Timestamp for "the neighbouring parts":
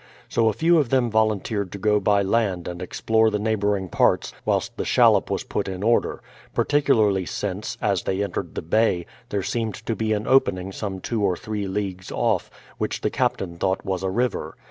3.29-4.33